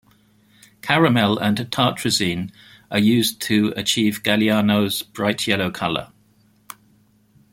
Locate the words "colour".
5.69-6.11